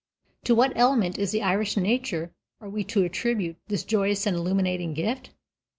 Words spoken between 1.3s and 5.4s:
Irish nature are we to attribute this joyous and illuminating gift?